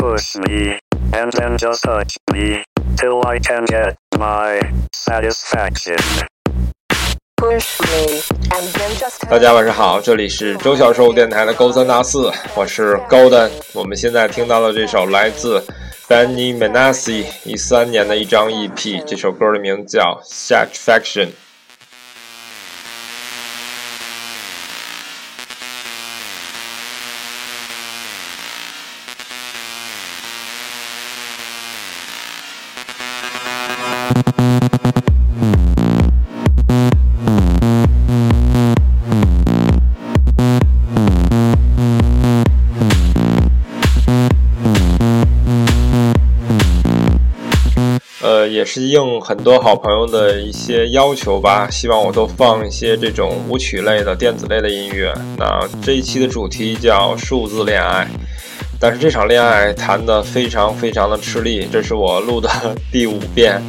[0.00, 0.78] push me,
[1.12, 2.62] and then just touch me,
[2.96, 4.58] till I can get my
[4.94, 5.98] satisfaction.
[7.40, 8.20] push me,
[8.54, 13.50] and then just 大家晚上好，这里是周小兽电台的勾三搭四，我是 Golden。
[13.72, 15.64] 我们现在听到的这首来自
[16.06, 21.28] Benny Manassi 一三年的一张 EP，这首歌的名字叫 Satisfaction。
[48.72, 55.12] 是应很多好朋友的一些要求吧，希望我都放一些这种舞曲类的、电子类的音乐。
[55.36, 58.06] 那这一期的主题叫数字恋爱，
[58.78, 62.48] 但是这场恋爱谈的非常非常的吃力，这是我录的
[62.92, 63.60] 第五遍，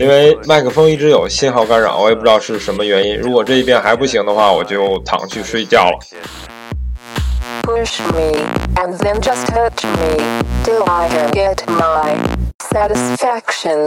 [0.00, 3.16] 因为麦克风一直有信号干扰，我也不知道是什么原因。
[3.16, 5.98] 如果这一遍还不行的话，我就躺去睡觉了。
[7.62, 8.32] push me,
[8.82, 12.18] and then just touch me, till I can get my
[12.58, 13.86] satisfaction.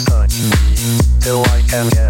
[0.00, 0.26] your
[1.20, 2.03] till I can get.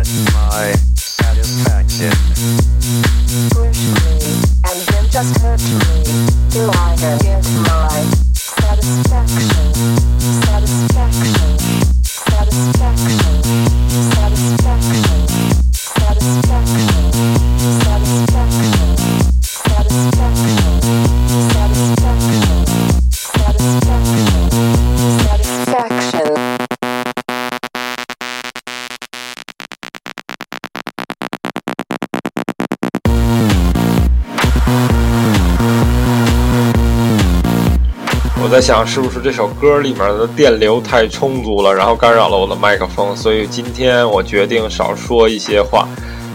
[38.44, 45.88] 我在想，是不是这首歌里面的电流太充足了，然后干扰了我的麦克风，所以今天我决定少说一些话，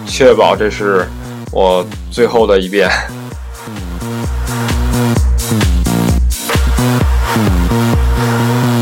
[0.08, 1.08] 确保这是
[1.52, 2.90] 我最后的一遍。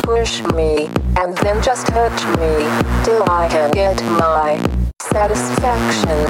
[0.04, 2.64] Push me, and then just touch me,
[3.04, 4.58] till I can get my
[5.12, 6.30] satisfaction.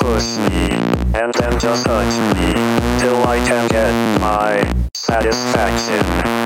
[0.00, 0.74] Push me,
[1.14, 2.54] and then just touch me,
[2.98, 6.45] till I can get my satisfaction.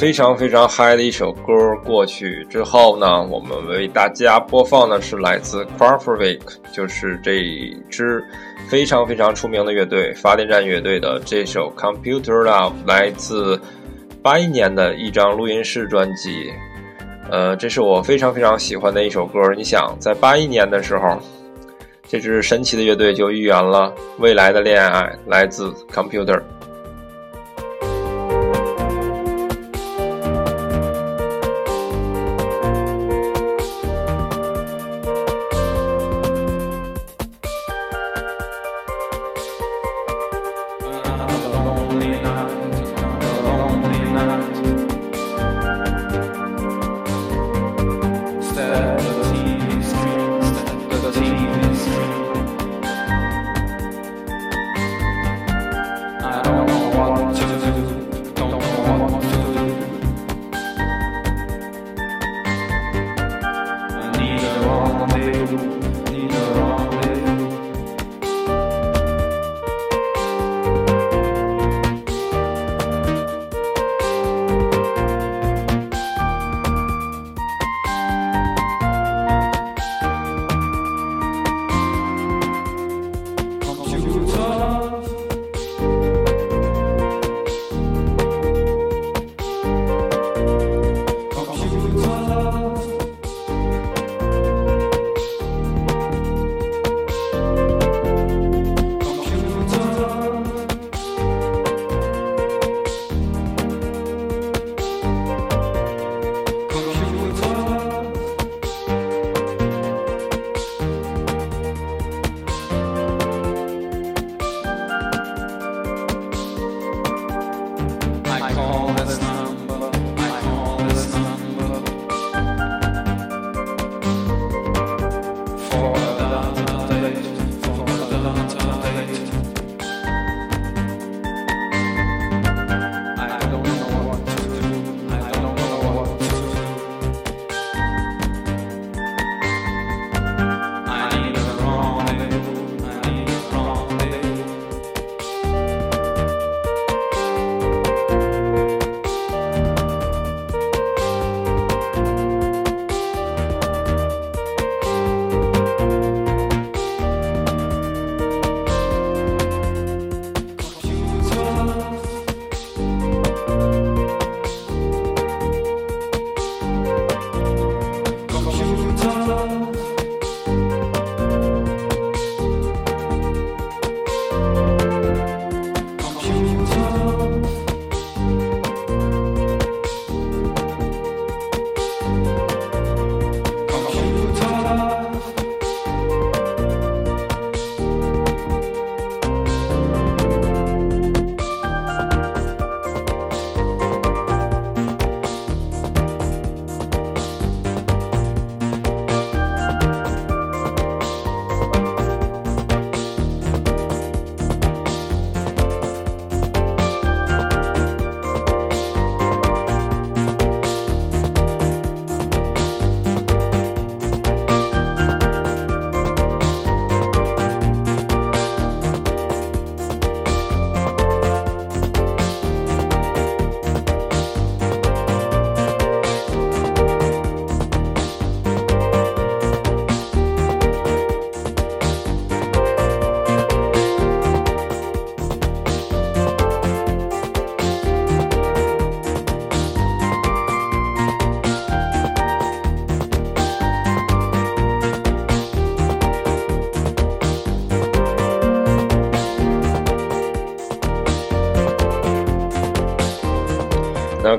[0.00, 1.52] 非常非常嗨的一首歌
[1.84, 7.42] 过去之后呢，我们为大家播放的是来自 q u a r f e r v i k 就是这
[7.90, 8.24] 支
[8.70, 13.60] 非常非常出名的乐队发电站乐队的这首 Computer Love，来自
[14.22, 16.50] 八一年的一张录音室专辑。
[17.30, 19.38] 呃，这是我非常非常喜欢的一首歌。
[19.54, 21.20] 你想，在八一年的时候，
[22.08, 26.40] 这支神奇的乐队就预言了未来的恋爱来自 Computer。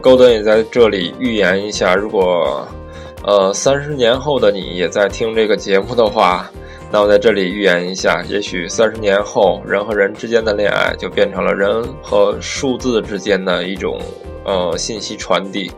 [0.01, 2.67] 高登也在这里预言一下，如果，
[3.23, 6.49] 呃，三十年后的你也在听这个节目的话，
[6.91, 14.01] 那我在这里预言一下，也许三十年后，人和人之间的恋爱就变成了人和数字之间的一种，
[14.43, 15.71] 呃，信息传递。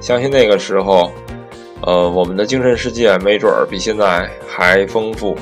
[0.00, 1.12] 相信那个时候，
[1.82, 5.36] 呃，我们的精神世界没准儿比现在还丰富。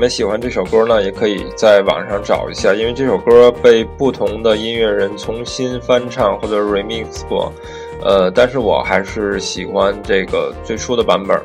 [0.00, 7.52] 你们喜欢这首歌呢，也可以在网上找一下，因为这首歌被不同的音乐人重新翻唱或者 remix 过，
[8.02, 11.38] 呃，但是我还是喜欢这个最初的版本。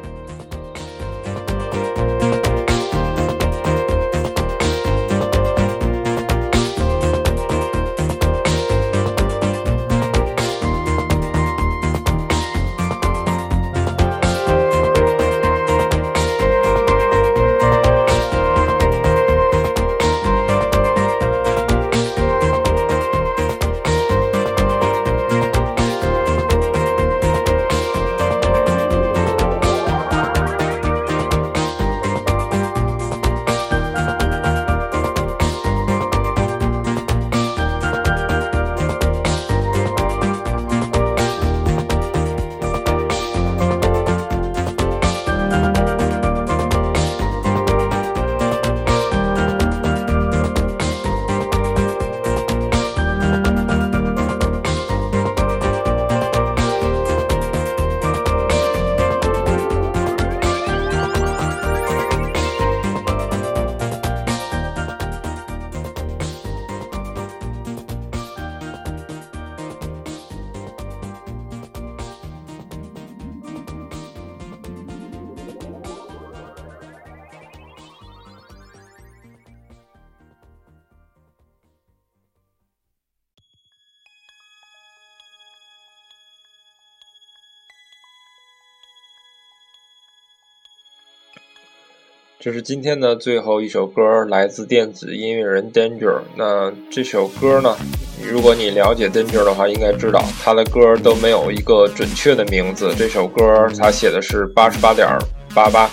[92.45, 96.19] 就是今天的最后一首歌，来自电子音乐人 Danger。
[96.35, 97.75] 那这首歌呢，
[98.21, 102.93] 如果你了解 Danger 的话，应该知道他的歌都没有一个准确的名字。
[102.95, 105.07] 这首歌他写的是八十八点
[105.55, 105.89] 八八。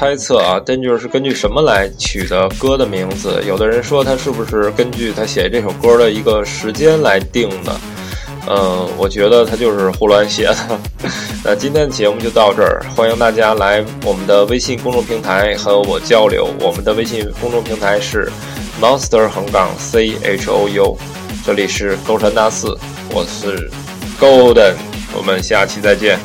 [0.00, 3.44] 猜测啊，Danger 是根据什么来取的歌的名字？
[3.46, 7.76] 有的人说他是不是根据他写这首歌的一个时间来定的？
[8.48, 10.56] 嗯，我觉得他就是胡乱写的。
[11.44, 16.48] 那今天的节目就到这儿，欢迎大家来我们的微信公众平台和我交流。
[16.60, 18.32] 我们的微信公众平台是
[18.80, 20.96] Monster 横杠 C H O U，
[21.44, 22.74] 这里是勾山大四，
[23.12, 23.70] 我是
[24.18, 24.76] Golden，
[25.14, 26.18] 我们下期再见。